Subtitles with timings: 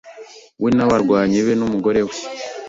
[0.61, 2.15] we nabarwanyi be numugore we